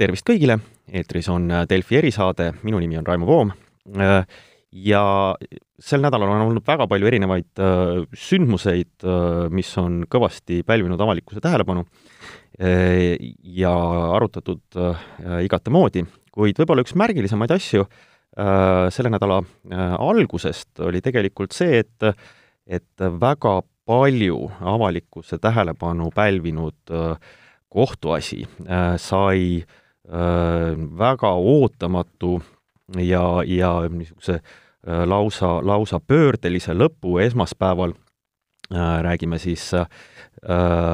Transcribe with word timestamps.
tervist 0.00 0.26
kõigile, 0.26 0.58
eetris 0.90 1.28
on 1.32 1.46
äh, 1.52 1.66
Delfi 1.70 1.98
erisaade, 2.00 2.50
minu 2.66 2.80
nimi 2.82 2.98
on 2.98 3.06
Raimo 3.06 3.28
Voom 3.28 3.52
äh, 4.00 4.24
ja 4.84 5.04
sel 5.78 6.02
nädalal 6.02 6.32
on 6.34 6.46
olnud 6.48 6.66
väga 6.66 6.86
palju 6.90 7.10
erinevaid 7.10 7.62
äh, 7.62 8.00
sündmuseid, 8.18 9.06
mis 9.54 9.70
on 9.78 10.02
kõvasti 10.10 10.62
pälvinud 10.66 11.00
avalikkuse 11.00 11.42
tähelepanu 11.44 11.84
ja 12.54 13.70
arutatud 14.14 14.76
igate 15.42 15.72
moodi, 15.74 16.04
kuid 16.30 16.60
võib-olla 16.60 16.84
üks 16.84 16.94
märgilisemaid 16.94 17.50
asju 17.50 17.82
selle 18.94 19.10
nädala 19.10 19.40
algusest 19.98 20.84
oli 20.86 21.00
tegelikult 21.02 21.54
see, 21.54 21.82
et 21.82 22.06
et 22.70 23.06
väga 23.18 23.56
palju 23.90 24.38
avalikkuse 24.62 25.40
tähelepanu 25.42 26.12
pälvinud 26.14 26.94
kohtuasi 27.74 28.44
sai 29.02 29.42
Äh, 29.58 29.83
väga 30.04 31.30
ootamatu 31.32 32.42
ja, 33.00 33.42
ja 33.46 33.70
niisuguse 33.88 34.34
äh, 34.34 35.04
lausa, 35.08 35.58
lausa 35.64 36.00
pöördelise 36.00 36.74
lõpu 36.76 37.18
esmaspäeval 37.24 37.94
äh, 37.94 38.98
räägime 39.02 39.38
siis 39.38 39.72
äh, 39.74 39.86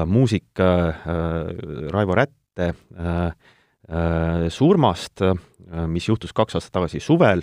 muusik 0.05 0.59
äh, 0.59 0.95
Raivo 1.91 2.15
Rätte 2.15 2.73
äh, 2.97 3.31
surmast, 4.49 5.19
mis 5.87 6.05
juhtus 6.07 6.31
kaks 6.31 6.55
aastat 6.55 6.71
tagasi 6.77 7.01
suvel, 7.03 7.41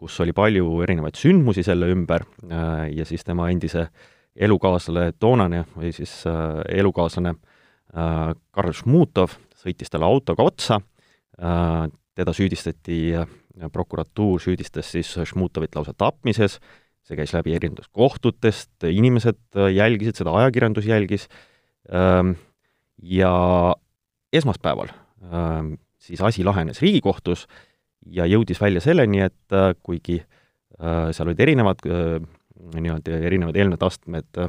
kus 0.00 0.14
oli 0.24 0.32
palju 0.32 0.78
erinevaid 0.80 1.18
sündmusi 1.20 1.60
selle 1.66 1.90
ümber 1.92 2.24
ja 2.48 3.04
siis 3.04 3.26
tema 3.26 3.50
endise 3.52 3.90
elukaaslane, 4.32 5.12
toonane 5.20 5.66
või 5.74 5.92
siis 5.92 6.14
elukaaslane 6.24 7.34
Karl 7.92 8.72
Šmutov 8.72 9.36
sõitis 9.60 9.92
talle 9.92 10.08
autoga 10.08 10.46
otsa, 10.46 10.80
äh, 11.40 11.86
teda 12.18 12.34
süüdistati, 12.36 13.00
prokuratuur 13.72 14.40
süüdistas 14.40 14.88
siis 14.94 15.10
Šmutovit 15.28 15.74
lausa 15.76 15.92
tapmises, 15.96 16.58
see 17.04 17.16
käis 17.18 17.32
läbi 17.34 17.54
erinevatest 17.56 17.90
kohtutest, 17.96 18.72
inimesed 18.86 19.58
jälgisid 19.74 20.20
seda, 20.20 20.32
ajakirjandus 20.42 20.86
jälgis, 20.88 21.26
ähm, 21.92 22.34
ja 23.02 23.32
esmaspäeval 24.32 24.92
ähm, 25.32 25.74
siis 25.98 26.20
asi 26.20 26.44
lahenes 26.44 26.82
Riigikohtus 26.82 27.46
ja 28.06 28.26
jõudis 28.28 28.60
välja 28.60 28.82
selleni, 28.84 29.24
et 29.26 29.56
äh, 29.56 29.72
kuigi 29.82 30.20
äh, 30.20 31.10
seal 31.12 31.30
olid 31.30 31.40
erinevad 31.40 31.82
nii-öelda 32.70 33.22
erinevad 33.24 33.56
eelnevad 33.56 33.86
astmed 33.88 34.40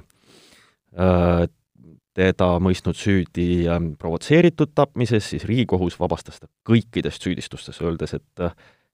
teda 2.18 2.58
mõistnud 2.64 2.98
süüdi 2.98 3.64
provotseeritud 4.00 4.74
tapmises, 4.76 5.30
siis 5.32 5.46
Riigikohus 5.48 5.98
vabastas 6.00 6.42
ta 6.42 6.50
kõikidest 6.68 7.24
süüdistustest, 7.24 7.82
öeldes, 7.82 8.16
et 8.20 8.46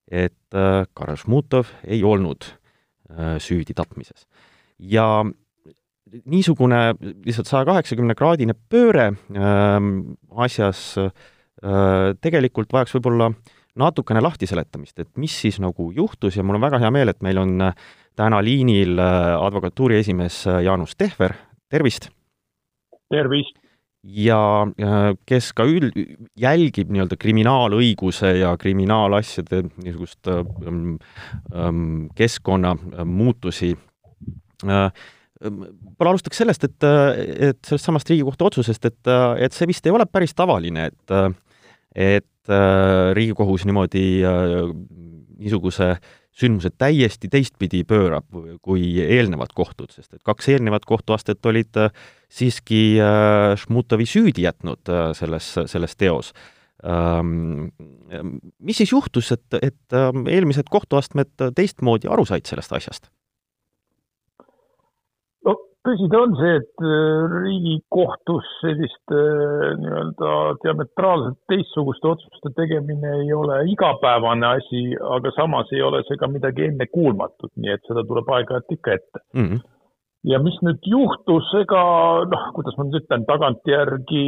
et 0.07 0.55
äh, 0.55 0.85
Karl 0.95 1.17
Šmutov 1.19 1.67
ei 1.83 1.99
olnud 2.03 2.45
äh, 2.47 3.35
süüdi 3.43 3.73
tapmises. 3.75 4.27
ja 4.79 5.25
niisugune 6.25 6.95
lihtsalt 7.25 7.49
saja 7.49 7.65
kaheksakümne 7.67 8.15
kraadine 8.15 8.55
pööre 8.71 9.09
äh, 9.11 9.77
asjas 10.45 10.81
äh, 11.01 11.11
tegelikult 12.21 12.73
vajaks 12.73 12.95
võib-olla 12.97 13.31
natukene 13.77 14.21
lahtiseletamist, 14.25 14.97
et 14.99 15.09
mis 15.21 15.35
siis 15.37 15.59
nagu 15.61 15.91
juhtus 15.93 16.37
ja 16.37 16.45
mul 16.45 16.57
on 16.57 16.65
väga 16.65 16.79
hea 16.81 16.91
meel, 16.93 17.11
et 17.11 17.21
meil 17.25 17.41
on 17.41 17.69
äh, 17.69 17.87
täna 18.17 18.39
liinil 18.41 18.97
advokatuuri 18.97 19.99
esimees 19.99 20.45
Jaanus 20.47 20.95
Tehver, 20.97 21.35
tervist! 21.69 22.09
Tervist! 23.13 23.57
ja 24.07 24.39
kes 25.27 25.49
ka 25.57 25.65
üld, 25.67 25.95
jälgib 26.39 26.91
nii-öelda 26.93 27.17
kriminaalõiguse 27.19 28.29
ja 28.39 28.53
kriminaalasjade 28.59 29.63
niisugust 29.81 30.29
ähm, 30.31 32.05
keskkonna 32.15 32.75
äh, 32.77 33.03
muutusi 33.03 33.73
äh,, 34.63 34.85
võib-olla 35.43 36.13
alustaks 36.13 36.39
sellest, 36.41 36.63
et, 36.65 36.85
et 37.51 37.59
sellest 37.67 37.89
samast 37.89 38.09
Riigikohtu 38.09 38.47
otsusest, 38.47 38.87
et, 38.89 39.11
et 39.43 39.53
see 39.53 39.67
vist 39.69 39.85
ei 39.85 39.93
ole 39.93 40.07
päris 40.09 40.33
tavaline, 40.37 40.87
et 40.89 41.17
et 41.97 42.49
äh, 42.49 43.13
Riigikohus 43.17 43.65
niimoodi 43.65 44.23
äh, 44.25 44.71
niisuguse 45.37 45.89
äh, 45.91 46.01
sündmused 46.37 46.75
täiesti 46.77 47.29
teistpidi 47.31 47.83
pöörab 47.87 48.27
kui 48.65 48.83
eelnevad 49.01 49.53
kohtud, 49.57 49.91
sest 49.93 50.13
et 50.13 50.23
kaks 50.27 50.51
eelnevat 50.53 50.85
kohtuastet 50.85 51.45
olid 51.49 51.79
äh, 51.81 51.89
siiski 52.29 52.99
äh, 53.01 53.55
Šmutovi 53.57 54.05
süüdi 54.09 54.45
jätnud 54.45 54.91
äh, 54.91 55.09
selles, 55.17 55.49
selles 55.65 55.97
teos. 55.97 56.33
Ähm, 56.85 57.71
mis 58.61 58.77
siis 58.77 58.91
juhtus, 58.93 59.31
et, 59.33 59.57
et 59.65 59.95
eelmised 59.97 60.69
kohtuastmed 60.69 61.49
teistmoodi 61.57 62.09
aru 62.11 62.27
said 62.29 62.45
sellest 62.45 62.75
asjast? 62.77 63.09
Tõsi 65.87 66.09
ta 66.11 66.19
on 66.25 66.35
see, 66.39 66.57
et 66.59 66.83
äh, 66.83 67.37
Riigikohtus 67.43 68.49
selliste 68.61 69.21
äh, 69.21 69.71
nii-öelda 69.81 70.33
diametraalselt 70.65 71.39
teistsuguste 71.51 72.11
otsuste 72.11 72.51
tegemine 72.57 73.13
ei 73.21 73.31
ole 73.35 73.61
igapäevane 73.71 74.51
asi, 74.57 74.83
aga 75.15 75.31
samas 75.37 75.71
ei 75.75 75.81
ole 75.85 76.03
see 76.07 76.19
ka 76.19 76.29
midagi 76.31 76.67
ennekuulmatut, 76.67 77.53
nii 77.55 77.75
et 77.75 77.89
seda 77.89 78.03
tuleb 78.07 78.31
aeg-ajalt 78.35 78.77
ikka 78.77 78.95
ette 78.99 79.23
mm. 79.33 79.47
-hmm. 79.47 79.61
ja 80.33 80.41
mis 80.43 80.59
nüüd 80.67 80.91
juhtus, 80.91 81.51
ega 81.61 81.83
noh, 82.33 82.47
kuidas 82.57 82.77
ma 82.77 82.87
nüüd 82.87 83.01
ütlen, 83.01 83.27
tagantjärgi 83.29 84.25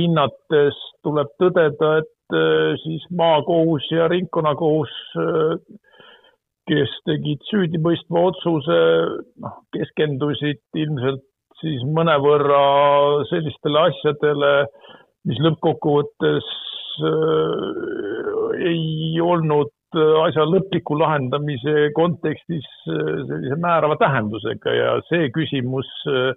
hinnates 0.00 0.82
tuleb 1.06 1.32
tõdeda, 1.40 1.94
et 2.02 2.36
äh, 2.36 2.76
siis 2.84 3.08
maakohus 3.22 3.88
ja 3.94 4.10
ringkonnakohus 4.12 4.92
kes 6.70 6.94
tegid 7.08 7.42
süüdimõistva 7.50 8.24
otsuse, 8.30 8.78
noh, 9.42 9.58
keskendusid 9.74 10.62
ilmselt 10.78 11.24
siis 11.62 11.82
mõnevõrra 11.96 12.62
sellistele 13.30 13.86
asjadele, 13.88 14.52
mis 15.28 15.38
lõppkokkuvõttes 15.42 16.48
äh, 17.08 18.64
ei 18.72 19.20
olnud 19.22 19.70
asja 20.24 20.46
lõpliku 20.48 20.96
lahendamise 20.98 21.90
kontekstis 21.98 22.66
äh, 22.88 23.26
sellise 23.28 23.58
määrava 23.62 23.98
tähendusega. 24.00 24.76
Ja 24.78 24.94
see 25.10 25.28
küsimus, 25.34 25.90
äh, 26.10 26.32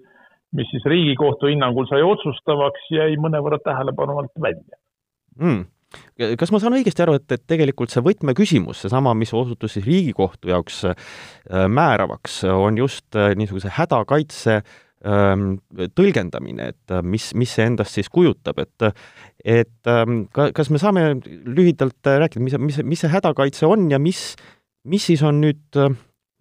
mis 0.55 0.69
siis 0.73 0.85
Riigikohtu 0.89 1.49
hinnangul 1.53 1.87
sai 1.89 2.03
otsustavaks, 2.05 2.89
jäi 2.93 3.15
mõnevõrra 3.21 3.61
tähelepanu 3.65 4.19
alt 4.21 4.35
välja. 4.41 4.77
Mm 5.39 5.63
kas 6.39 6.51
ma 6.53 6.61
saan 6.61 6.75
õigesti 6.77 7.03
aru, 7.03 7.17
et, 7.19 7.27
et 7.31 7.43
tegelikult 7.47 7.93
see 7.93 8.03
võtmeküsimus, 8.05 8.83
seesama, 8.85 9.13
mis 9.17 9.33
osutus 9.35 9.75
siis 9.75 9.85
Riigikohtu 9.87 10.51
jaoks 10.51 10.81
äh, 10.89 10.97
määravaks, 11.71 12.43
on 12.51 12.79
just 12.79 13.17
äh, 13.19 13.33
niisuguse 13.37 13.71
hädakaitse 13.75 14.57
ähm, 14.57 15.47
tõlgendamine, 15.97 16.71
et 16.73 16.95
äh, 16.95 17.03
mis, 17.03 17.29
mis 17.37 17.55
see 17.57 17.67
endast 17.69 17.97
siis 17.97 18.11
kujutab, 18.11 18.63
et 18.63 18.89
et 19.45 19.91
ähm, 19.91 20.25
ka, 20.33 20.49
kas 20.57 20.71
me 20.73 20.81
saame 20.81 21.07
lühidalt 21.45 22.11
rääkida, 22.25 22.43
mis, 22.43 22.57
mis, 22.59 22.81
mis 22.95 23.05
see 23.05 23.13
hädakaitse 23.13 23.69
on 23.69 23.89
ja 23.91 24.01
mis, 24.01 24.33
mis 24.89 25.05
siis 25.11 25.23
on 25.25 25.43
nüüd, 25.43 25.81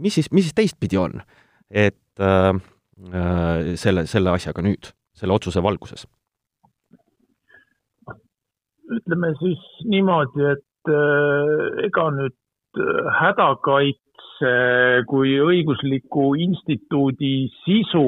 mis 0.03 0.21
siis, 0.21 0.31
mis 0.33 0.49
siis 0.49 0.57
teistpidi 0.57 1.01
on? 1.01 1.21
et 1.71 2.23
äh, 2.23 2.53
selle, 3.81 4.05
selle 4.07 4.31
asjaga 4.31 4.63
nüüd, 4.63 4.93
selle 5.19 5.35
otsuse 5.35 5.63
valguses 5.63 6.07
ütleme 8.99 9.35
siis 9.41 9.61
niimoodi, 9.91 10.47
et 10.55 10.91
äh, 10.91 11.85
ega 11.89 12.09
nüüd 12.17 12.37
äh, 12.81 13.13
hädakaitse 13.21 14.55
kui 15.11 15.37
õigusliku 15.41 16.33
instituudi 16.47 17.51
sisu 17.63 18.07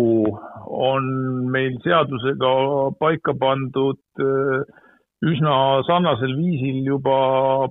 on 0.67 1.07
meil 1.55 1.79
seadusega 1.85 2.57
paika 3.01 3.37
pandud 3.39 4.03
äh, 4.23 4.67
üsna 5.25 5.55
sarnasel 5.89 6.35
viisil 6.37 6.83
juba 6.85 7.17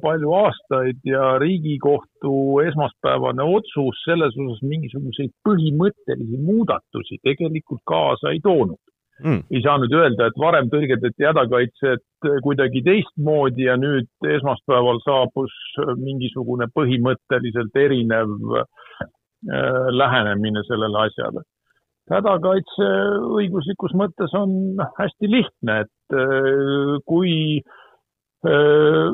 palju 0.01 0.31
aastaid 0.39 1.04
ja 1.06 1.36
Riigikohtu 1.44 2.34
esmaspäevane 2.66 3.45
otsus 3.57 4.01
selles 4.07 4.34
osas 4.34 4.63
mingisuguseid 4.66 5.36
põhimõttelisi 5.45 6.42
muudatusi 6.48 7.22
tegelikult 7.28 7.84
kaasa 7.86 8.34
ei 8.34 8.42
toonud 8.44 8.81
mm.. 9.23 9.41
ei 9.51 9.62
saa 9.63 9.77
nüüd 9.81 9.94
öelda, 9.95 10.29
et 10.29 10.39
varem 10.39 10.69
tõlgendati 10.71 11.27
hädakaitset 11.27 12.29
kuidagi 12.45 12.81
teistmoodi 12.85 13.67
ja 13.67 13.77
nüüd 13.79 14.29
esmaspäeval 14.38 15.01
saabus 15.06 15.53
mingisugune 16.01 16.67
põhimõtteliselt 16.75 17.75
erinev 17.79 18.33
äh, 18.62 19.06
lähenemine 20.01 20.65
sellele 20.69 21.06
asjale. 21.07 21.45
hädakaitse 22.12 22.89
õiguslikus 23.39 23.95
mõttes 23.97 24.33
on 24.38 24.75
hästi 25.00 25.31
lihtne, 25.31 25.79
et 25.85 26.17
äh, 26.17 27.00
kui 27.09 27.62
äh, 27.62 29.07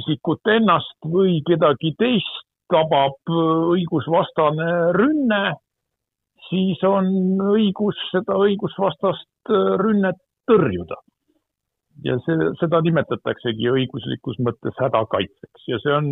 isikut 0.00 0.54
ennast 0.56 0.98
või 1.06 1.40
kedagi 1.46 1.94
teist 1.98 2.42
tabab 2.72 3.30
õigusvastane 3.74 4.70
rünne, 4.96 5.42
siis 6.48 6.82
on 6.86 7.08
õigus 7.54 7.98
seda 8.10 8.36
õigusvastast 8.46 9.50
äh, 9.50 9.74
rünnet 9.80 10.20
tõrjuda. 10.50 11.00
ja 12.04 12.16
see, 12.24 12.48
seda 12.58 12.80
nimetataksegi 12.82 13.68
õiguslikus 13.70 14.40
mõttes 14.42 14.74
hädakaitseks 14.82 15.68
ja 15.70 15.78
see 15.78 15.92
on 15.94 16.08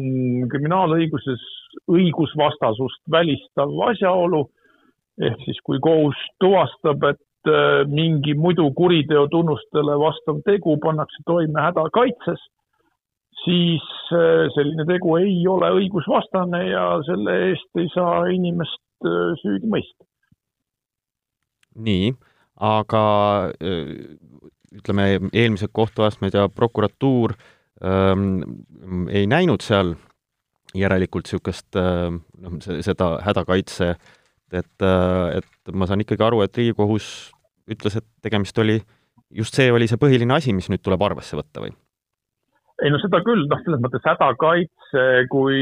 kriminaalõiguses 0.53 1.43
õigusvastasust 1.91 3.03
välistav 3.11 3.73
asjaolu. 3.91 4.47
ehk 5.21 5.43
siis, 5.45 5.59
kui 5.67 5.79
kohus 5.83 6.17
tuvastab, 6.41 7.05
et 7.11 7.51
äh, 7.51 7.83
mingi 7.89 8.35
muidu 8.35 8.71
kuriteo 8.79 9.27
tunnustele 9.29 9.99
vastav 9.99 10.41
tegu 10.47 10.79
pannakse 10.79 11.23
toime 11.27 11.61
hädakaitses, 11.61 12.47
siis 13.45 13.85
äh, 14.15 14.49
selline 14.55 14.87
tegu 14.87 15.19
ei 15.19 15.43
ole 15.49 15.75
õigusvastane 15.83 16.65
ja 16.71 16.87
selle 17.11 17.37
eest 17.51 17.83
ei 17.83 17.91
saa 17.95 18.25
inimest 18.31 18.81
süüdi 19.43 19.67
mõista. 19.67 20.12
Nii, 21.75 22.13
aga 22.63 23.03
ütleme, 24.73 25.05
eelmised 25.33 25.73
kohtuastmed 25.73 26.35
ja 26.37 26.49
prokuratuur 26.49 27.35
ähm, 27.85 28.43
ei 29.11 29.27
näinud 29.27 29.65
seal 29.65 29.95
järelikult 30.79 31.29
niisugust 31.29 31.77
ähm, 31.77 32.23
noh, 32.41 32.57
seda 32.63 33.17
hädakaitse, 33.27 33.93
et, 34.53 34.85
äh, 34.85 35.39
et 35.39 35.75
ma 35.77 35.89
saan 35.89 36.05
ikkagi 36.05 36.25
aru, 36.25 36.43
et 36.45 36.57
Riigikohus 36.57 37.07
ütles, 37.71 37.99
et 38.01 38.09
tegemist 38.25 38.59
oli, 38.59 38.81
just 39.31 39.57
see 39.57 39.73
oli 39.73 39.89
see 39.89 40.01
põhiline 40.01 40.37
asi, 40.37 40.55
mis 40.57 40.71
nüüd 40.73 40.83
tuleb 40.85 41.05
arvesse 41.05 41.39
võtta 41.39 41.65
või? 41.65 41.75
ei 42.83 42.91
no 42.91 42.99
seda 42.99 43.21
küll, 43.23 43.45
noh, 43.51 43.61
selles 43.63 43.83
mõttes 43.85 44.03
hädakaitse 44.03 45.03
kui 45.31 45.61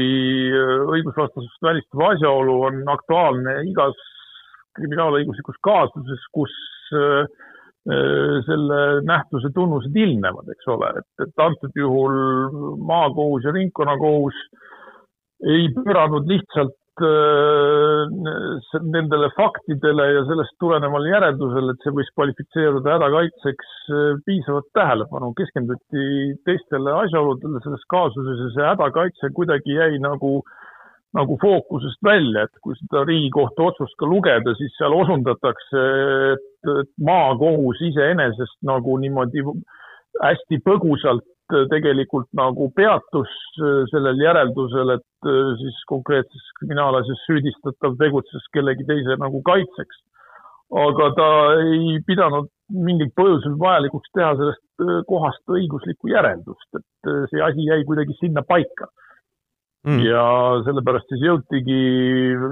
õigusvastasust 0.95 1.67
välistav 1.67 2.07
asjaolu 2.07 2.55
on 2.69 2.79
aktuaalne 2.89 3.59
igas 3.69 3.99
kriminaalõiguslikus 4.77 5.57
kaasuses, 5.65 6.27
kus 6.35 6.53
äh, 6.95 7.25
Äh, 7.89 8.43
selle 8.45 9.01
nähtuse 9.09 9.49
tunnused 9.55 9.95
ilmnevad, 9.97 10.51
eks 10.53 10.67
ole, 10.69 10.91
et, 10.99 11.07
et 11.23 11.41
antud 11.41 11.73
juhul 11.73 12.13
maakohus 12.85 13.47
ja 13.47 13.53
ringkonnakohus 13.55 14.37
ei 15.49 15.63
pööranud 15.73 16.29
lihtsalt 16.29 17.01
äh, 17.01 18.03
nendele 18.85 19.31
faktidele 19.33 20.05
ja 20.11 20.21
sellest 20.29 20.53
tulenevale 20.61 21.09
järeldusele, 21.09 21.73
et 21.73 21.81
see 21.81 21.95
võis 21.97 22.13
kvalifitseeruda 22.13 22.99
hädakaitseks 22.99 23.73
äh, 23.89 24.13
piisavat 24.29 24.69
tähelepanu, 24.77 25.33
keskenduti 25.41 26.05
teistele 26.45 26.93
asjaoludele 26.99 27.65
selles 27.65 27.89
kaasuses 27.89 28.45
ja 28.45 28.51
see 28.53 28.69
hädakaitse 28.75 29.33
kuidagi 29.39 29.81
jäi 29.81 29.97
nagu 30.05 30.35
äh, 30.43 30.70
nagu 31.17 31.37
fookusest 31.41 31.99
välja, 32.05 32.45
et 32.45 32.61
kui 32.63 32.75
seda 32.79 33.03
Riigikohtu 33.07 33.67
otsust 33.67 33.97
ka 33.99 34.07
lugeda, 34.07 34.53
siis 34.59 34.75
seal 34.79 34.95
osundatakse, 34.95 35.83
et, 36.35 36.47
maakohus 37.03 37.81
iseenesest 37.89 38.59
nagu 38.67 38.95
niimoodi 39.01 39.43
hästi 40.21 40.59
põgusalt 40.63 41.27
tegelikult 41.71 42.29
nagu 42.37 42.69
peatus 42.75 43.31
sellel 43.91 44.21
järeldusel, 44.23 44.93
et 44.95 45.29
siis 45.59 45.81
konkreetses 45.89 46.45
kriminaalasjas 46.59 47.25
süüdistatav 47.27 47.97
tegutses 47.99 48.47
kellegi 48.55 48.87
teise 48.87 49.19
nagu 49.19 49.43
kaitseks. 49.43 49.99
aga 50.71 51.05
ta 51.17 51.25
ei 51.59 51.97
pidanud 52.07 52.45
mingil 52.71 53.09
põhjusel 53.19 53.57
vajalikuks 53.59 54.13
teha 54.15 54.29
sellest 54.39 54.85
kohast 55.09 55.51
õiguslikku 55.51 56.07
järeldust, 56.13 56.69
et 56.79 57.09
see 57.33 57.41
asi 57.43 57.65
jäi 57.67 57.83
kuidagi 57.89 58.15
sinna 58.21 58.45
paika 58.47 58.87
mm. 59.87 60.03
ja 60.05 60.25
sellepärast 60.65 61.09
siis 61.11 61.25
jõutigi 61.25 61.81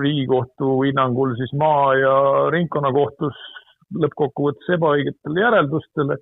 Riigikohtu 0.02 0.80
hinnangul 0.88 1.36
siis 1.40 1.54
maa- 1.60 1.96
ja 2.00 2.16
ringkonnakohtus 2.56 3.46
lõppkokkuvõttes 4.04 4.74
ebaõigetele 4.78 5.46
järeldustele 5.46 6.20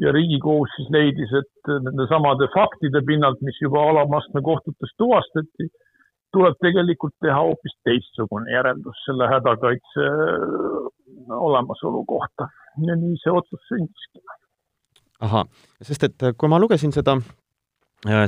ja 0.00 0.12
Riigikohus 0.16 0.72
siis 0.76 0.90
leidis, 0.94 1.32
et 1.36 1.72
nende 1.86 2.06
samade 2.08 2.48
faktide 2.54 3.02
pinnalt, 3.06 3.40
mis 3.44 3.58
juba 3.60 3.82
alamastme 3.90 4.42
kohtutes 4.44 4.92
tuvastati, 5.00 5.68
tuleb 6.32 6.56
tegelikult 6.62 7.16
teha 7.24 7.40
hoopis 7.40 7.74
teistsugune 7.84 8.52
järeldus 8.52 9.00
selle 9.06 9.26
hädakaitse 9.32 10.06
olemasolu 11.36 12.04
kohta 12.06 12.48
ja 12.86 12.96
nii 12.96 13.18
see 13.22 13.32
otsus 13.34 13.60
sündiski. 13.68 14.22
ahah, 15.20 15.44
sest 15.82 16.04
et 16.06 16.26
kui 16.38 16.48
ma 16.48 16.60
lugesin 16.60 16.92
seda 16.96 17.18
Äh, 17.18 17.49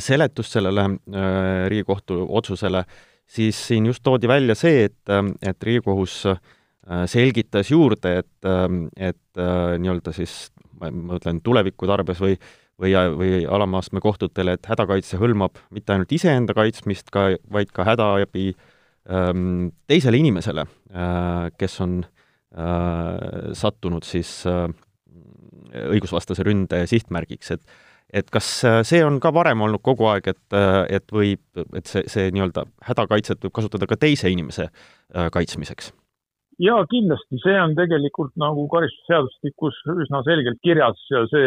seletust 0.05 0.53
sellele 0.53 0.85
äh, 0.85 1.69
Riigikohtu 1.73 2.27
otsusele, 2.29 2.85
siis 3.27 3.59
siin 3.69 3.87
just 3.89 4.03
toodi 4.05 4.29
välja 4.29 4.55
see, 4.59 4.85
et, 4.91 5.01
äh, 5.09 5.23
et 5.43 5.63
Riigikohus 5.63 6.25
selgitas 7.07 7.69
juurde, 7.71 8.11
et, 8.19 8.47
et 8.99 9.41
nii-öelda 9.79 10.11
siis 10.11 10.33
ma 10.81 10.89
mõtlen 10.91 11.39
tuleviku 11.47 11.87
tarbes 11.87 12.19
või 12.19 12.35
või, 12.83 12.95
või 13.17 13.43
alama 13.47 13.81
astme 13.83 14.01
kohtutele, 14.03 14.57
et 14.57 14.67
hädakaitse 14.69 15.19
hõlmab 15.21 15.61
mitte 15.75 15.95
ainult 15.95 16.13
iseenda 16.15 16.55
kaitsmist 16.57 17.13
ka, 17.15 17.33
vaid 17.53 17.73
ka 17.75 17.87
hädaabi 17.87 18.53
ähm, 19.11 19.71
teisele 19.91 20.21
inimesele 20.23 20.67
äh,, 20.67 21.51
kes 21.59 21.79
on 21.85 22.01
äh, 22.03 23.53
sattunud 23.59 24.07
siis 24.09 24.43
äh, 24.51 24.67
õigusvastase 25.73 26.45
ründe 26.47 26.85
sihtmärgiks, 26.91 27.55
et 27.57 27.63
et 28.13 28.29
kas 28.33 28.49
äh, 28.69 28.83
see 28.87 29.01
on 29.05 29.19
ka 29.23 29.33
varem 29.35 29.65
olnud 29.65 29.83
kogu 29.85 30.07
aeg, 30.13 30.29
et, 30.35 30.45
äh, 30.57 30.85
et 30.99 31.09
võib, 31.13 31.43
et 31.79 31.89
see, 31.89 32.05
see 32.13 32.29
nii-öelda 32.35 32.67
hädakaitset 32.89 33.43
võib 33.47 33.57
kasutada 33.57 33.89
ka 33.89 33.99
teise 34.01 34.31
inimese 34.33 34.69
äh, 34.69 35.29
kaitsmiseks? 35.33 35.93
jaa, 36.63 36.83
kindlasti, 36.87 37.39
see 37.43 37.55
on 37.59 37.73
tegelikult 37.75 38.35
nagu 38.39 38.67
karistusseadustikus 38.71 39.79
üsna 40.05 40.21
selgelt 40.27 40.61
kirjas 40.63 41.01
ja 41.11 41.23
see 41.31 41.47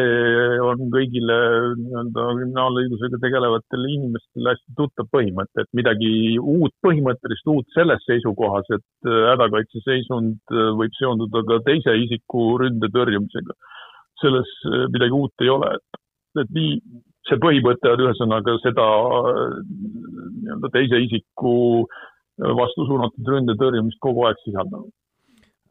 on 0.65 0.81
kõigile 0.91 1.37
nii-öelda 1.77 2.25
kriminaalõigusega 2.39 3.19
tegelevatele 3.23 3.91
inimestele 3.93 4.55
hästi 4.55 4.75
tuttav 4.79 5.07
põhimõte, 5.13 5.61
et 5.61 5.69
midagi 5.77 6.09
uut, 6.41 6.73
põhimõttelist 6.83 7.53
uut 7.53 7.69
selles 7.77 8.01
seisukohas, 8.09 8.67
et 8.75 9.11
hädakaitseseisund 9.29 10.57
võib 10.81 10.97
seonduda 10.97 11.45
ka 11.53 11.61
teise 11.69 11.95
isiku 12.01 12.55
ründe 12.65 12.89
tõrjumisega. 12.97 13.55
selles 14.19 14.51
midagi 14.89 15.15
uut 15.15 15.45
ei 15.45 15.53
ole, 15.53 15.69
et 15.77 16.04
et 16.43 16.51
nii, 16.55 16.75
see 17.29 17.39
põhimõte 17.41 17.91
on 17.91 18.03
ühesõnaga 18.05 18.57
seda 18.63 18.85
nii-öelda 19.55 20.71
teise 20.73 21.01
isiku 21.05 21.55
vastu 22.59 22.85
suunatud 22.89 23.31
ründe 23.31 23.55
tõrjumist 23.59 24.01
kogu 24.03 24.25
aeg 24.27 24.39
sisaldanud 24.43 24.91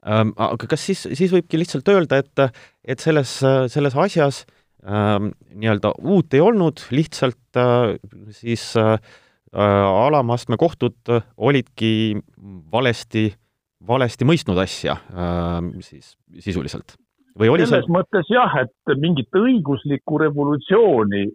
ähm,. 0.08 0.32
aga 0.36 0.68
kas 0.70 0.86
siis, 0.88 1.04
siis 1.12 1.32
võibki 1.34 1.60
lihtsalt 1.60 1.88
öelda, 1.92 2.22
et, 2.24 2.44
et 2.84 3.04
selles, 3.04 3.36
selles 3.72 3.98
asjas 4.06 4.44
ähm, 4.86 5.32
nii-öelda 5.54 5.94
uut 6.02 6.34
ei 6.34 6.42
olnud, 6.44 6.86
lihtsalt 6.94 7.60
äh, 7.60 7.94
siis 8.34 8.72
äh, 8.80 8.98
alama 9.54 10.34
astme 10.34 10.58
kohtud 10.58 11.14
olidki 11.36 12.16
valesti, 12.72 13.28
valesti 13.86 14.26
mõistnud 14.26 14.58
asja 14.64 14.98
äh, 15.12 15.60
siis 15.84 16.16
sisuliselt? 16.40 16.96
Või 17.38 17.50
oli 17.52 17.66
selles 17.66 17.88
see... 17.88 17.94
mõttes 17.94 18.30
jah, 18.32 18.58
et 18.62 18.98
mingit 19.00 19.40
õiguslikku 19.40 20.20
revolutsiooni 20.22 21.26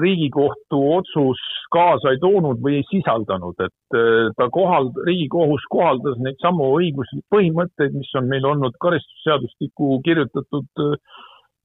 Riigikohtu 0.00 0.78
otsus 0.94 1.40
kaasa 1.74 2.14
ei 2.14 2.20
toonud 2.22 2.62
või 2.64 2.78
ei 2.78 2.84
sisaldanud, 2.88 3.58
et 3.60 3.96
ta 4.38 4.46
kohald-, 4.48 4.96
Riigikohus 5.04 5.66
kohaldas 5.68 6.16
neid 6.24 6.38
samu 6.40 6.70
õiguslikke 6.78 7.28
põhimõtteid, 7.34 7.92
mis 7.92 8.08
on 8.16 8.30
meil 8.30 8.46
olnud 8.48 8.78
karistusseadustikku 8.80 9.98
kirjutatud 10.06 10.86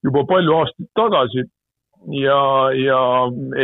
juba 0.03 0.25
palju 0.27 0.57
aastaid 0.57 0.91
tagasi 0.99 1.45
ja, 2.19 2.41
ja 2.75 2.99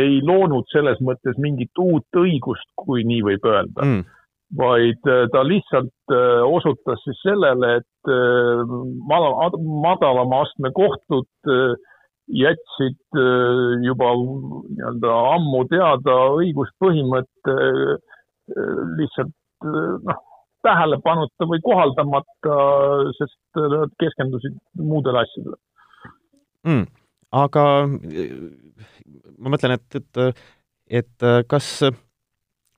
ei 0.00 0.22
loonud 0.24 0.64
selles 0.72 1.00
mõttes 1.04 1.36
mingit 1.36 1.76
uut 1.76 2.20
õigust, 2.24 2.72
kui 2.86 3.04
nii 3.04 3.20
võib 3.28 3.52
öelda. 3.52 3.84
Mm 3.84 4.15
vaid 4.54 5.02
äh, 5.10 5.26
ta 5.32 5.42
lihtsalt 5.42 6.12
äh, 6.12 6.42
osutas 6.46 7.00
siis 7.04 7.18
sellele, 7.22 7.76
et 7.80 8.10
äh, 8.10 8.62
madalama 9.82 10.42
astme 10.44 10.70
kohtud 10.74 11.26
jätsid 12.26 13.18
juba 13.86 14.08
nii-öelda 14.18 15.10
ammu 15.36 15.60
teada 15.70 16.14
õiguspõhimõtte 16.40 17.54
lihtsalt 18.98 19.68
noh, 20.08 20.18
tähelepanuta 20.66 21.46
või 21.46 21.62
kohaldamata, 21.62 22.56
sest 23.20 23.60
nad 23.76 23.94
keskendusid 24.02 24.58
muudele 24.82 25.22
asjadele 25.22 25.54
mm,. 26.66 26.82
aga 27.44 27.64
ma 27.86 29.54
mõtlen, 29.54 29.78
et, 29.78 30.00
et, 30.02 30.42
et 31.02 31.28
kas 31.46 31.70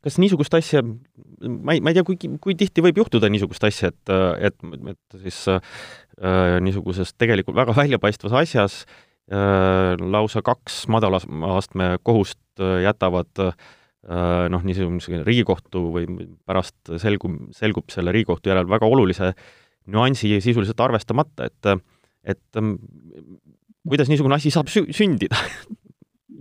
kas 0.08 0.18
niisugust 0.20 0.54
asja, 0.56 0.82
ma 0.82 1.76
ei, 1.76 1.82
ma 1.84 1.92
ei 1.92 1.98
tea, 1.98 2.06
kui, 2.06 2.16
kui 2.42 2.56
tihti 2.58 2.84
võib 2.84 3.02
juhtuda 3.02 3.28
niisugust 3.32 3.66
asja, 3.68 3.92
et, 3.92 4.12
et, 4.48 4.56
et 4.94 5.18
siis 5.26 5.42
äh, 5.52 5.60
niisuguses 6.64 7.12
tegelikult 7.20 7.58
väga 7.58 7.76
väljapaistvas 7.76 8.36
asjas 8.40 8.78
äh, 8.86 9.94
lausa 10.00 10.42
kaks 10.46 10.86
madala 10.92 11.20
astme 11.58 11.96
kohust 12.06 12.40
äh, 12.62 12.80
jätavad 12.86 13.44
äh, 13.44 13.52
noh, 14.48 14.64
niisuguse 14.64 15.22
Riigikohtu 15.26 15.84
või 15.92 16.08
pärast 16.48 16.96
selgub, 17.02 17.50
selgub 17.56 17.92
selle 17.92 18.14
Riigikohtu 18.16 18.54
järel 18.54 18.70
väga 18.70 18.88
olulise 18.88 19.34
nüansi 19.88 20.38
sisuliselt 20.44 20.80
arvestamata, 20.84 21.48
et 21.48 21.74
et 22.28 22.58
kuidas 23.88 24.10
niisugune 24.10 24.36
asi 24.36 24.50
saab 24.52 24.68
sü 24.68 24.82
sündida 24.92 25.38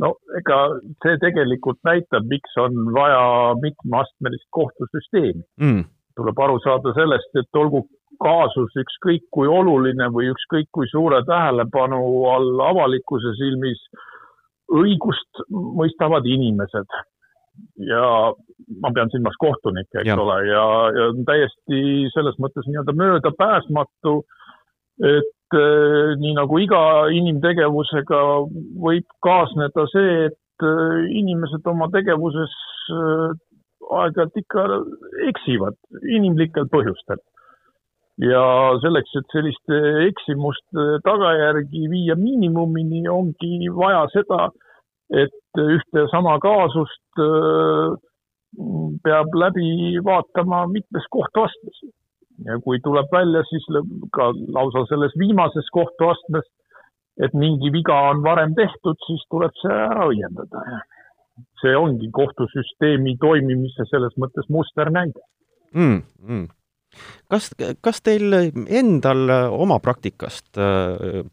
no 0.03 0.13
ega 0.39 0.57
see 1.03 1.19
tegelikult 1.23 1.79
näitab, 1.87 2.25
miks 2.31 2.57
on 2.61 2.91
vaja 2.95 3.21
mitmeastmelist 3.61 4.47
kohtusüsteemi 4.57 5.43
mm.. 5.61 5.85
tuleb 6.19 6.41
aru 6.45 6.59
saada 6.65 6.93
sellest, 6.97 7.31
et 7.41 7.61
olgu 7.61 7.85
kaasus 8.23 8.73
ükskõik 8.81 9.27
kui 9.33 9.49
oluline 9.49 10.09
või 10.13 10.31
ükskõik 10.33 10.69
kui 10.73 10.89
suure 10.91 11.21
tähelepanu 11.27 11.99
all 12.31 12.63
avalikkuse 12.71 13.35
silmis, 13.37 13.81
õigust 14.73 15.45
mõistavad 15.51 16.25
inimesed. 16.25 16.97
ja 17.89 18.01
ma 18.83 18.91
pean 18.93 19.09
silmas 19.09 19.37
kohtunikke, 19.41 20.01
eks 20.01 20.09
ja. 20.09 20.17
ole, 20.21 20.37
ja, 20.45 20.65
ja 20.97 21.05
täiesti 21.25 21.79
selles 22.13 22.37
mõttes 22.43 22.67
nii-öelda 22.69 22.93
möödapääsmatu, 22.93 24.13
et 25.09 25.37
nii 25.55 26.33
nagu 26.35 26.59
iga 26.59 26.81
inimtegevusega 27.13 28.21
võib 28.83 29.07
kaasneda 29.23 29.85
see, 29.93 30.27
et 30.27 30.67
eh, 30.67 30.99
inimesed 31.21 31.67
oma 31.71 31.87
tegevuses 31.93 32.53
eh, 32.91 33.31
aeg-ajalt 33.87 34.39
ikka 34.43 34.67
eksivad 35.29 35.77
inimlikel 36.03 36.67
põhjustel 36.73 37.21
ja 38.21 38.43
selleks, 38.81 39.13
et 39.19 39.33
selliste 39.33 39.79
eksimuste 40.07 40.85
tagajärgi 41.05 41.85
viia 41.91 42.15
miinimumini, 42.17 43.05
ongi 43.09 43.69
vaja 43.75 44.07
seda, 44.13 44.49
et 45.13 45.61
ühte 45.61 46.07
sama 46.11 46.37
kaasust 46.43 47.21
äh, 47.21 47.93
peab 49.05 49.35
läbi 49.35 50.01
vaatama 50.03 50.65
mitmes 50.71 51.05
kohtuastmes. 51.13 51.83
Ja 52.46 52.60
kui 52.63 52.79
tuleb 52.84 53.10
välja 53.12 53.44
siis 53.50 53.65
ka 54.13 54.29
lausa 54.53 54.86
selles 54.91 55.15
viimases 55.20 55.70
kohtuastmes, 55.74 56.46
et 57.24 57.34
mingi 57.34 57.72
viga 57.74 57.96
on 58.12 58.22
varem 58.25 58.53
tehtud, 58.58 59.00
siis 59.08 59.24
tuleb 59.32 59.56
see 59.62 59.74
ära 59.74 60.06
õiendada. 60.12 60.84
see 61.62 61.74
ongi 61.77 62.08
kohtusüsteemi 62.12 63.17
toimimise 63.22 63.86
selles 63.89 64.13
mõttes 64.17 64.48
musternäide 64.50 65.22
mm,. 65.74 66.01
Mm 66.27 66.48
kas, 67.32 67.50
kas 67.84 68.01
teil 68.06 68.34
endal 68.34 69.32
oma 69.53 69.79
praktikast 69.84 70.60
äh, 70.62 71.24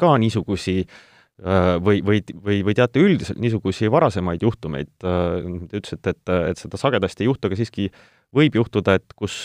ka 0.00 0.14
niisugusi 0.20 0.80
äh, 0.82 1.76
või, 1.82 2.00
või, 2.06 2.20
või, 2.34 2.60
või 2.66 2.76
teate 2.76 3.02
üldiselt 3.02 3.40
niisugusi 3.42 3.90
varasemaid 3.92 4.44
juhtumeid, 4.44 4.92
äh, 5.06 5.38
te 5.70 5.80
ütlesite, 5.80 6.16
et, 6.16 6.34
et 6.54 6.60
seda 6.60 6.80
sagedasti 6.80 7.24
ei 7.24 7.30
juhtu, 7.30 7.48
aga 7.48 7.60
siiski 7.60 7.88
võib 8.34 8.58
juhtuda, 8.60 8.98
et 8.98 9.16
kus, 9.16 9.44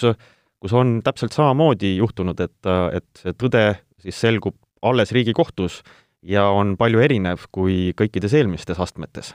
kus 0.60 0.74
on 0.76 1.00
täpselt 1.04 1.36
samamoodi 1.36 1.96
juhtunud, 1.98 2.40
et, 2.40 2.72
et 2.94 3.22
see 3.22 3.36
tõde 3.40 3.64
siis 4.04 4.20
selgub 4.20 4.56
alles 4.82 5.12
Riigikohtus 5.16 5.82
ja 6.24 6.50
on 6.52 6.76
palju 6.80 7.00
erinev 7.04 7.48
kui 7.52 7.94
kõikides 8.00 8.36
eelmistes 8.36 8.80
astmetes 8.80 9.34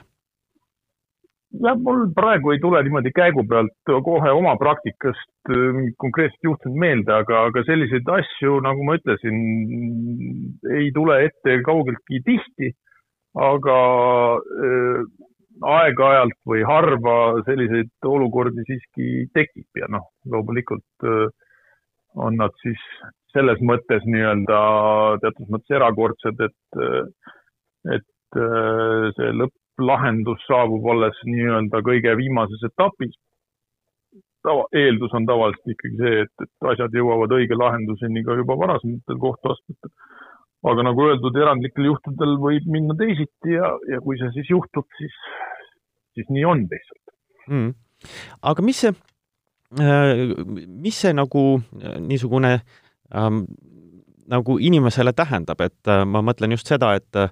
jah, 1.63 1.77
mul 1.79 2.07
praegu 2.15 2.53
ei 2.53 2.61
tule 2.63 2.81
niimoodi 2.83 3.11
käigu 3.15 3.45
pealt 3.49 3.91
kohe 4.07 4.31
oma 4.33 4.55
praktikast 4.59 5.51
äh, 5.51 5.81
konkreetset 6.01 6.47
juhtumit 6.47 6.79
meelde, 6.83 7.13
aga, 7.13 7.45
aga 7.49 7.63
selliseid 7.67 8.09
asju, 8.17 8.59
nagu 8.65 8.87
ma 8.87 8.97
ütlesin, 8.99 9.37
ei 10.79 10.89
tule 10.95 11.21
ette 11.27 11.61
kaugeltki 11.67 12.23
tihti. 12.25 12.73
aga 13.35 13.77
äh, 14.39 14.99
aeg-ajalt 15.63 16.37
või 16.47 16.63
harva 16.67 17.41
selliseid 17.47 17.91
olukordi 18.05 18.65
siiski 18.67 19.27
tekib 19.33 19.79
ja 19.79 19.87
noh, 19.91 20.09
loomulikult 20.31 21.07
äh, 21.07 21.27
on 22.15 22.39
nad 22.39 22.55
siis 22.63 22.81
selles 23.35 23.59
mõttes 23.59 24.03
nii-öelda 24.07 24.59
teatud 25.23 25.51
mõttes 25.51 25.75
erakordsed, 25.75 26.41
et, 26.47 26.79
äh, 26.79 27.35
et 27.97 28.39
äh, 28.39 29.11
see 29.17 29.31
lõpp 29.41 29.83
lahendus 29.83 30.43
saabub 30.47 30.87
alles 30.93 31.17
nii-öelda 31.27 31.81
kõige 31.83 32.15
viimases 32.19 32.63
etapis. 32.69 33.15
tava, 34.45 34.67
eeldus 34.77 35.13
on 35.17 35.25
tavaliselt 35.25 35.71
ikkagi 35.73 35.97
see, 35.97 36.19
et, 36.23 36.43
et 36.45 36.67
asjad 36.71 36.93
jõuavad 36.93 37.31
õige 37.33 37.57
lahenduseni 37.57 38.23
ka 38.23 38.35
juba 38.37 38.57
varasematel 38.59 39.17
kohtuastmetel. 39.19 39.91
Aga 40.65 40.85
nagu 40.87 41.07
öeldud, 41.07 41.35
erandlikel 41.37 41.89
juhtudel 41.91 42.37
võib 42.41 42.69
minna 42.71 42.95
teisiti 42.97 43.55
ja, 43.55 43.71
ja 43.91 44.01
kui 44.03 44.17
see 44.21 44.31
siis 44.37 44.49
juhtub, 44.49 44.87
siis, 44.99 45.17
siis 46.17 46.31
nii 46.33 46.45
on 46.49 46.65
lihtsalt. 46.71 47.15
Mm.. 47.45 47.73
aga 48.41 48.65
mis 48.65 48.79
see, 48.81 48.93
äh, 49.81 50.25
mis 50.65 51.01
see 51.03 51.13
nagu 51.13 51.45
äh, 51.59 51.99
niisugune 52.01 52.55
ähm, 53.13 53.43
nagu 54.31 54.57
inimesele 54.57 55.13
tähendab, 55.13 55.61
et 55.61 55.91
äh, 55.91 56.05
ma 56.09 56.23
mõtlen 56.25 56.57
just 56.57 56.71
seda, 56.71 56.95
et 56.97 57.25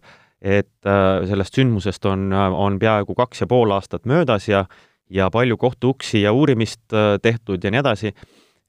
et 0.44 0.86
äh, 0.86 1.24
sellest 1.24 1.56
sündmusest 1.56 2.04
on, 2.06 2.34
on 2.36 2.76
peaaegu 2.80 3.16
kaks 3.16 3.46
ja 3.46 3.48
pool 3.48 3.72
aastat 3.72 4.06
möödas 4.06 4.50
ja 4.50 4.66
ja 5.14 5.30
palju 5.32 5.58
kohtuuksi 5.58 6.22
ja 6.22 6.34
uurimist 6.34 6.94
äh, 6.94 7.16
tehtud 7.22 7.64
ja 7.64 7.72
nii 7.72 7.80
edasi, 7.80 8.14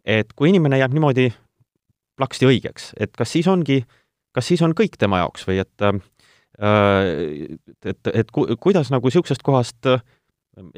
et 0.04 0.32
kui 0.36 0.50
inimene 0.52 0.78
jääb 0.78 0.94
niimoodi 0.94 1.30
plaksti 2.16 2.46
õigeks, 2.46 2.92
et 3.00 3.14
kas 3.16 3.32
siis 3.32 3.48
ongi, 3.50 3.82
kas 4.34 4.50
siis 4.50 4.62
on 4.66 4.74
kõik 4.76 4.98
tema 5.00 5.22
jaoks 5.22 5.46
või 5.48 5.60
et 5.62 5.86
äh, 5.88 6.02
et, 7.84 8.12
et 8.12 8.28
ku, 8.30 8.46
kuidas 8.62 8.92
nagu 8.94 9.10
niisugusest 9.10 9.42
kohast 9.42 9.88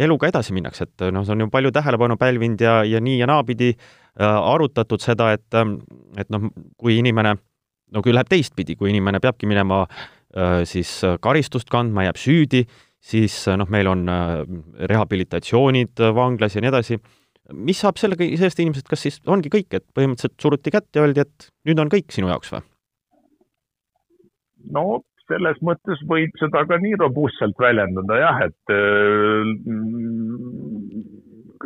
eluga 0.01 0.31
edasi 0.31 0.55
minnakse, 0.57 0.87
et 0.87 1.11
noh, 1.13 1.21
see 1.27 1.35
on 1.35 1.45
ju 1.45 1.51
palju 1.53 1.69
tähelepanu 1.77 2.17
pälvinud 2.17 2.63
ja, 2.65 2.79
ja 2.89 2.97
nii 2.97 3.19
ja 3.19 3.27
naapidi 3.29 3.75
arutatud 4.17 5.05
seda, 5.05 5.35
et 5.37 5.59
et 6.17 6.31
noh, 6.33 6.47
kui 6.81 6.97
inimene, 6.97 7.35
no 7.93 8.01
kui 8.01 8.15
läheb 8.17 8.31
teistpidi, 8.33 8.73
kui 8.81 8.89
inimene 8.89 9.21
peabki 9.21 9.45
minema 9.45 9.83
äh, 9.85 10.07
Äh, 10.37 10.67
siis 10.69 10.91
äh, 11.05 11.17
karistust 11.23 11.71
kandma, 11.73 12.05
jääb 12.05 12.19
süüdi, 12.21 12.67
siis 13.01 13.39
äh, 13.49 13.57
noh, 13.57 13.71
meil 13.73 13.89
on 13.89 14.05
rehabilitatsioonid 14.91 16.03
vanglas 16.17 16.59
ja 16.59 16.65
nii 16.65 16.73
edasi. 16.75 16.99
mis 17.55 17.79
saab 17.79 17.97
sellega, 17.97 18.27
sellest 18.37 18.59
inimesest, 18.59 18.89
kas 18.91 19.05
siis 19.07 19.21
ongi 19.31 19.49
kõik, 19.53 19.69
et 19.79 19.85
põhimõtteliselt 19.95 20.35
suruti 20.43 20.73
kätt 20.75 20.99
ja 20.99 21.05
öeldi, 21.07 21.23
et 21.23 21.47
nüüd 21.69 21.79
on 21.79 21.93
kõik 21.93 22.11
sinu 22.13 22.29
jaoks 22.29 22.51
või? 22.53 22.65
No 24.75 25.03
selles 25.27 25.59
mõttes 25.67 26.03
võib 26.07 26.35
seda 26.41 26.63
ka 26.71 26.79
nii 26.83 26.99
robustselt 27.01 27.59
väljendada 27.59 28.21
jah, 28.21 28.41
et 28.47 28.75
äh, 28.75 29.51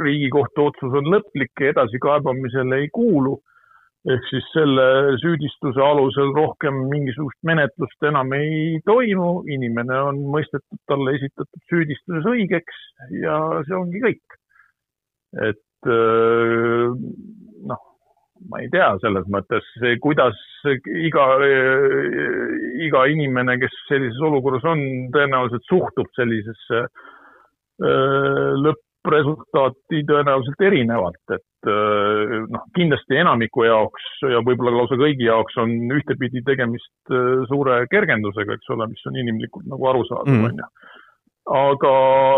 riigikohtu 0.00 0.71
otsus 0.71 0.97
on 0.97 1.12
lõplik 1.12 1.52
ja 1.61 1.75
edasikaebamisele 1.75 2.85
ei 2.85 2.90
kuulu 2.95 3.37
ehk 4.09 4.28
siis 4.30 4.47
selle 4.54 4.85
süüdistuse 5.21 5.83
alusel 5.85 6.30
rohkem 6.37 6.78
mingisugust 6.88 7.37
menetlust 7.45 8.07
enam 8.09 8.33
ei 8.33 8.78
toimu, 8.88 9.42
inimene 9.52 9.99
on 10.09 10.23
mõistetud 10.33 10.80
talle 10.88 11.19
esitatud 11.19 11.66
süüdistuses 11.69 12.28
õigeks 12.33 12.80
ja 13.21 13.37
see 13.69 13.76
ongi 13.76 14.00
kõik. 14.07 14.38
et 15.50 15.87
äh, 15.87 16.97
ma 18.50 18.61
ei 18.62 18.69
tea, 18.73 18.90
selles 19.02 19.26
mõttes, 19.33 19.66
kuidas 20.02 20.37
iga, 20.90 21.26
iga 22.87 23.07
inimene, 23.12 23.57
kes 23.62 23.75
sellises 23.88 24.21
olukorras 24.26 24.66
on, 24.69 24.83
tõenäoliselt 25.14 25.66
suhtub 25.71 26.11
sellisesse 26.19 26.85
äh, 26.85 28.52
lõpp, 28.61 28.85
resultaati 29.11 30.02
tõenäoliselt 30.04 30.61
erinevalt, 30.61 31.23
et 31.33 31.71
äh, 31.73 32.35
noh, 32.52 32.66
kindlasti 32.76 33.16
enamiku 33.23 33.64
jaoks 33.64 34.09
ja 34.28 34.42
võib-olla 34.45 34.75
lausa 34.76 34.99
kõigi 35.00 35.25
jaoks 35.25 35.57
on 35.62 35.73
ühtepidi 35.97 36.42
tegemist 36.45 37.14
äh, 37.14 37.47
suure 37.49 37.85
kergendusega, 37.92 38.59
eks 38.59 38.75
ole, 38.76 38.90
mis 38.92 39.07
on 39.09 39.16
inimlikult 39.23 39.71
nagu 39.73 39.88
arusaadav, 39.95 40.35
mm. 40.35 40.50
on 40.50 40.61
ju. 40.61 40.99
Aga 41.50 41.95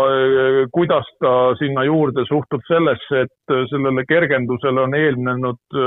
äh, 0.09 0.59
kuidas 0.73 1.07
ta 1.21 1.53
sinna 1.59 1.85
juurde 1.85 2.25
suhtub 2.29 2.63
sellesse, 2.67 3.25
et 3.27 3.55
sellele 3.71 4.05
kergendusele 4.09 4.87
on 4.87 4.97
eelnenud 4.97 5.79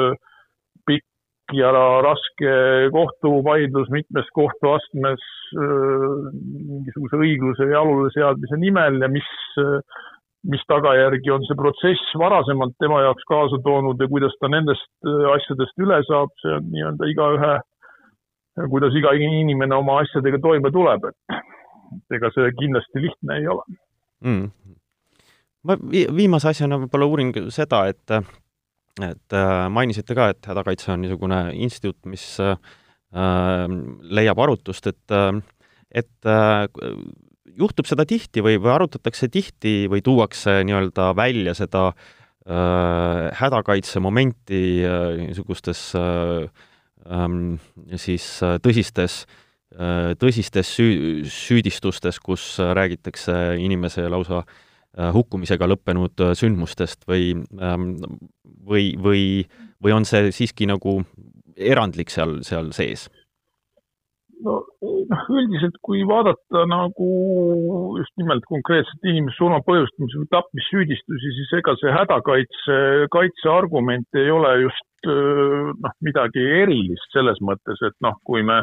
pikk 0.87 1.57
ja 1.59 1.71
raske 2.07 2.55
kohtuvaidlus 2.95 3.91
mitmes 3.95 4.27
kohtuastmes 4.35 5.23
mingisuguse 5.55 7.19
õigluse 7.23 7.69
jalule 7.71 8.11
seadmise 8.15 8.59
nimel 8.59 8.99
ja 9.03 9.11
mis 9.11 9.31
mis 10.51 10.63
tagajärgi 10.71 11.33
on 11.35 11.45
see 11.47 11.59
protsess 11.59 12.13
varasemalt 12.21 12.77
tema 12.83 13.01
jaoks 13.05 13.27
kaasa 13.31 13.59
toonud 13.65 14.01
ja 14.01 14.09
kuidas 14.11 14.35
ta 14.41 14.51
nendest 14.53 14.87
äh, 15.07 15.25
asjadest 15.35 15.85
üle 15.85 15.99
saab, 16.09 16.33
see 16.43 16.55
on 16.59 16.69
nii-öelda 16.75 17.11
igaühe, 17.13 17.53
kuidas 18.73 18.97
iga 18.99 19.15
inimene 19.19 19.77
oma 19.77 20.01
asjadega 20.05 20.41
toime 20.45 20.73
tuleb, 20.75 21.09
et 21.11 21.41
ega 22.17 22.31
see 22.35 22.55
kindlasti 22.61 23.05
lihtne 23.05 23.39
ei 23.41 23.49
ole. 23.53 23.79
Mm.. 24.27 24.51
ma 25.67 25.77
viimase 25.91 26.51
asjana 26.53 26.79
võib-olla 26.81 27.09
uurin 27.11 27.33
seda, 27.55 27.85
et 27.93 28.17
et 29.05 29.37
äh, 29.37 29.67
mainisite 29.69 30.17
ka, 30.17 30.31
et 30.33 30.47
hädakaitse 30.49 30.95
on 30.95 31.03
niisugune 31.05 31.41
instituut, 31.53 31.99
mis 32.09 32.25
äh, 32.41 32.57
leiab 34.01 34.41
arutust, 34.41 34.89
et 34.89 35.13
äh, 35.13 35.43
et 35.97 36.29
äh, 36.29 36.67
juhtub 37.57 37.89
seda 37.89 38.07
tihti 38.09 38.43
või, 38.45 38.59
või 38.61 38.73
arutatakse 38.75 39.29
tihti 39.33 39.87
või 39.91 40.03
tuuakse 40.05 40.59
nii-öelda 40.67 41.11
välja 41.17 41.55
seda 41.57 41.89
äh, 41.93 43.29
hädakaitse 43.41 44.01
momenti 44.03 44.63
äh, 44.85 45.27
niisugustes 45.27 45.89
äh, 45.97 46.49
ähm, 47.11 47.57
siis 47.97 48.27
äh, 48.45 48.59
tõsistes 48.63 49.25
tõsistes 50.23 50.69
süü-, 50.79 51.25
süüdistustes, 51.27 52.21
kus 52.23 52.45
räägitakse 52.61 53.57
inimese 53.61 54.07
lausa 54.09 54.45
hukkumisega 55.13 55.67
lõppenud 55.69 56.23
sündmustest 56.39 57.03
või, 57.11 57.35
ähm, 57.61 57.91
või, 58.65 58.95
või, 58.97 59.25
või 59.83 59.93
on 59.93 60.07
see 60.09 60.31
siiski 60.33 60.69
nagu 60.71 61.03
erandlik 61.57 62.15
seal, 62.15 62.39
seal 62.47 62.71
sees? 62.77 63.09
no 64.45 64.57
noh, 65.11 65.23
üldiselt 65.33 65.77
kui 65.87 66.03
vaadata 66.09 66.65
nagu 66.69 67.09
just 67.99 68.13
nimelt 68.21 68.45
konkreetselt 68.51 69.09
inimese 69.09 69.39
surma 69.39 69.63
põhjustamise 69.67 70.21
või 70.21 70.29
tapmissüüdistusi, 70.35 71.33
siis 71.39 71.55
ega 71.61 71.77
see 71.81 71.95
hädakaitse, 71.95 72.77
kaitseargument 73.15 74.21
ei 74.21 74.33
ole 74.35 74.53
just 74.67 75.09
noh, 75.09 75.97
midagi 76.05 76.43
erilist 76.63 77.17
selles 77.17 77.41
mõttes, 77.45 77.81
et 77.87 77.97
noh, 78.05 78.19
kui 78.27 78.45
me 78.47 78.61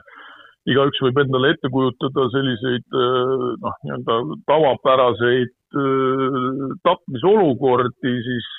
igaüks 0.70 1.02
võib 1.04 1.20
endale 1.24 1.54
ette 1.54 1.70
kujutada 1.72 2.30
selliseid 2.32 2.86
noh, 2.94 3.76
nii-öelda 3.84 4.20
tavapäraseid 4.48 5.52
tapmisolukordi, 6.86 8.14
siis 8.28 8.50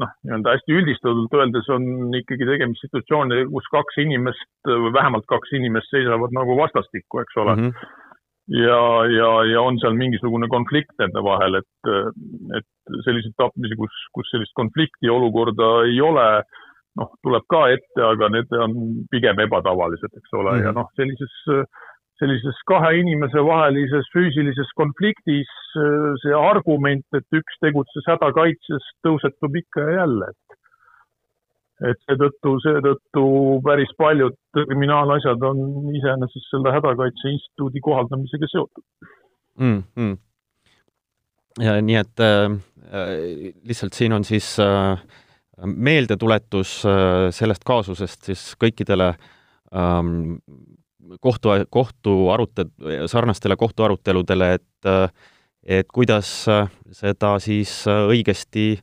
noh, 0.00 0.10
nii-öelda 0.24 0.54
hästi 0.56 0.76
üldistatult 0.80 1.36
öeldes 1.36 1.68
on 1.74 2.16
ikkagi 2.16 2.48
tegemist 2.48 2.86
situatsioonidega, 2.86 3.50
kus 3.52 3.68
kaks 3.74 4.00
inimest 4.04 4.70
või 4.70 4.92
vähemalt 4.96 5.28
kaks 5.30 5.52
inimest 5.58 5.92
seisavad 5.92 6.34
nagu 6.36 6.56
vastastikku, 6.58 7.20
eks 7.22 7.40
ole 7.42 7.56
mm. 7.56 7.66
-hmm. 7.68 7.92
ja, 8.62 8.80
ja, 9.12 9.30
ja 9.52 9.62
on 9.62 9.78
seal 9.82 9.98
mingisugune 9.98 10.48
konflikt 10.48 10.96
nende 11.02 11.22
vahel, 11.24 11.60
et, 11.60 11.92
et 12.56 12.96
selliseid 13.04 13.36
tapmisi, 13.36 13.76
kus, 13.76 14.00
kus 14.16 14.32
sellist 14.32 14.56
konflikti 14.56 15.12
olukorda 15.12 15.74
ei 15.90 16.00
ole, 16.00 16.28
noh, 16.98 17.12
tuleb 17.22 17.44
ka 17.52 17.66
ette, 17.74 18.00
aga 18.12 18.30
need 18.34 18.56
on 18.58 18.74
pigem 19.12 19.40
ebatavalised, 19.44 20.10
eks 20.20 20.34
ole 20.34 20.50
mm, 20.50 20.58
-hmm. 20.58 20.66
ja 20.66 20.74
noh, 20.76 20.90
sellises 20.98 21.36
sellises 22.18 22.58
kahe 22.66 22.96
inimese 22.98 23.42
vahelises 23.46 24.08
füüsilises 24.14 24.70
konfliktis 24.80 25.50
see 26.22 26.34
argument, 26.34 27.06
et 27.14 27.38
üks 27.40 27.60
tegutses 27.62 28.08
hädakaitses, 28.10 28.88
tõusetub 29.06 29.58
ikka 29.62 29.84
ja 29.86 30.00
jälle, 30.00 30.32
et 30.32 30.48
et 31.86 32.00
seetõttu, 32.08 32.56
seetõttu 32.64 33.24
päris 33.62 33.90
paljud 34.02 34.34
kriminaalasjad 34.56 35.44
on 35.46 35.92
iseenesest 35.94 36.48
selle 36.50 36.72
hädakaitse 36.74 37.30
instituudi 37.30 37.82
kohaldamisega 37.86 38.50
seotud 38.50 38.84
mm. 39.58 39.82
-hmm. 39.96 40.16
Ja, 41.62 41.80
nii 41.82 41.96
et 41.98 42.20
äh, 42.22 42.50
lihtsalt 43.66 43.92
siin 43.92 44.12
on 44.12 44.24
siis 44.24 44.58
äh, 44.62 44.98
meeldetuletus 45.66 46.82
äh, 46.86 47.28
sellest 47.34 47.64
kaasusest 47.66 48.30
siis 48.30 48.44
kõikidele 48.60 49.12
ähm, 49.74 50.38
kohtu, 51.20 51.54
kohtuarutel-, 51.70 53.06
sarnastele 53.10 53.56
kohtuaruteludele, 53.56 54.54
et 54.54 54.64
et 55.68 55.88
kuidas 55.92 56.28
seda 56.96 57.30
siis 57.42 57.72
õigesti, 57.90 58.78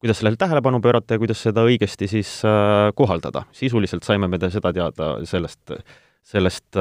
kuidas 0.00 0.20
sellele 0.20 0.38
tähelepanu 0.40 0.78
pöörata 0.80 1.16
ja 1.16 1.20
kuidas 1.20 1.42
seda 1.42 1.64
õigesti 1.66 2.06
siis 2.08 2.30
kohaldada. 2.94 3.42
sisuliselt 3.52 4.06
saime 4.06 4.28
me 4.28 4.38
seda 4.48 4.72
teada 4.72 5.10
sellest, 5.28 5.74
sellest 6.22 6.78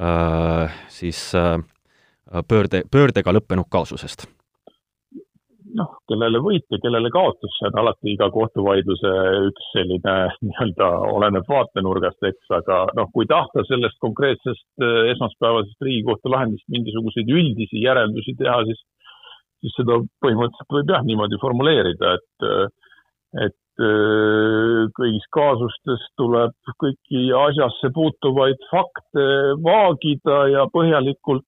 äh, 0.00 0.72
siis 0.88 1.34
äh, 1.34 1.60
pöörde, 2.48 2.82
pöördega 2.90 3.32
lõppenud 3.32 3.68
kaasusest 3.70 4.26
noh, 5.76 5.92
kellele 6.10 6.40
võit 6.42 6.64
ja 6.72 6.78
kellele 6.82 7.10
kaotus, 7.14 7.52
see 7.58 7.68
on 7.68 7.78
alati 7.82 8.12
iga 8.14 8.28
kohtuvaidluse 8.34 9.12
üks 9.48 9.68
selline 9.74 10.14
nii-öelda, 10.46 10.88
oleneb 11.12 11.48
vaatenurgast, 11.50 12.22
eks, 12.30 12.50
aga 12.60 12.82
noh, 12.98 13.10
kui 13.14 13.28
tahta 13.30 13.64
sellest 13.68 13.98
konkreetsest 14.04 14.66
äh, 14.82 15.12
esmaspäevasest 15.14 15.86
Riigikohtu 15.88 16.32
lahendist 16.32 16.66
mingisuguseid 16.72 17.30
üldisi 17.32 17.84
järeldusi 17.84 18.36
teha, 18.40 18.62
siis, 18.70 18.82
siis 19.62 19.78
seda 19.80 20.00
põhimõtteliselt 20.24 20.78
võib 20.78 20.94
jah 20.94 21.06
niimoodi 21.06 21.40
formuleerida, 21.42 22.16
et, 22.18 22.48
äh, 22.50 22.92
et 23.48 23.84
äh, 23.84 24.82
kõigis 24.96 25.28
kaasustes 25.36 26.08
tuleb 26.20 26.56
kõiki 26.82 27.28
asjasse 27.46 27.92
puutuvaid 27.94 28.68
fakte 28.72 29.28
vaagida 29.66 30.46
ja 30.54 30.68
põhjalikult 30.72 31.44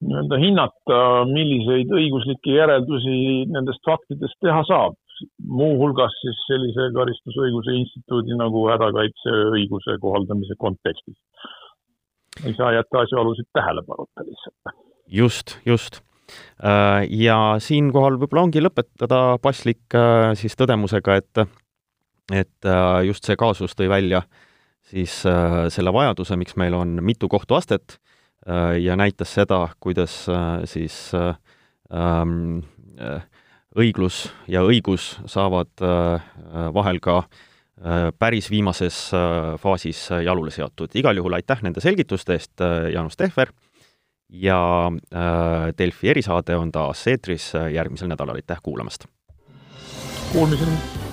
nii-öelda 0.00 0.38
hinnata, 0.40 0.98
milliseid 1.28 1.92
õiguslikke 1.92 2.56
järeldusi 2.56 3.46
nendest 3.52 3.84
faktidest 3.86 4.38
teha 4.44 4.62
saab, 4.68 4.96
muuhulgas 5.44 6.14
siis 6.22 6.44
sellise 6.48 6.88
karistusõiguse 6.96 7.74
instituudi 7.76 8.36
nagu 8.40 8.64
hädakaitseõiguse 8.70 9.98
kohaldamise 10.00 10.56
kontekstis. 10.58 11.18
ei 12.46 12.54
saa 12.56 12.72
jätta 12.72 13.04
asjaolusid 13.04 13.50
tähelepanuta 13.52 14.24
lihtsalt. 14.24 14.78
just, 15.06 15.58
just. 15.66 16.00
Äh, 16.64 17.04
ja 17.10 17.56
siinkohal 17.58 18.16
võib-olla 18.20 18.46
ongi 18.46 18.62
lõpetada 18.62 19.38
paslik 19.42 19.96
äh, 19.98 20.32
siis 20.38 20.56
tõdemusega, 20.56 21.16
et 21.20 21.44
et 22.30 22.68
äh, 22.68 23.00
just 23.08 23.26
see 23.26 23.36
kaasus 23.36 23.74
tõi 23.74 23.88
välja 23.90 24.22
siis 24.90 25.20
selle 25.70 25.92
vajaduse, 25.94 26.34
miks 26.40 26.56
meil 26.58 26.74
on 26.74 26.96
mitu 27.04 27.28
kohtuastet 27.30 28.00
ja 28.82 28.96
näitas 28.96 29.34
seda, 29.34 29.68
kuidas 29.80 30.28
äh, 30.28 30.64
siis 30.64 31.12
äh, 31.14 31.34
ähm, 31.94 32.60
õiglus 33.76 34.28
ja 34.48 34.64
õigus 34.66 35.14
saavad 35.30 35.70
vahel 36.74 36.98
ka 37.00 37.22
päris 38.18 38.50
viimases 38.50 38.96
faasis 39.62 40.00
jalule 40.26 40.50
seatud. 40.50 40.90
igal 40.94 41.16
juhul 41.16 41.38
aitäh 41.38 41.62
nende 41.62 41.80
selgituste 41.80 42.34
eest, 42.34 42.60
Jaanus 42.92 43.16
Tehver, 43.16 43.54
ja 44.28 44.90
Delfi 45.78 46.10
erisaade 46.10 46.56
on 46.58 46.72
taas 46.74 47.06
eetris 47.06 47.52
järgmisel 47.72 48.10
nädalal, 48.10 48.42
aitäh 48.42 48.60
kuulamast! 48.62 49.06
Kuulmiseni! 50.32 51.09